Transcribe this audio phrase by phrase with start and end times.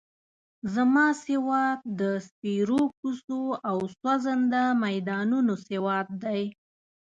[0.73, 6.43] زما سواد د سپېرو کوڅو او سوځنده میدانونو سواد دی.